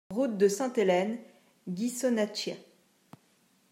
[0.09, 1.19] Route de Sainte-Helene,
[1.69, 2.55] Ghisonaccia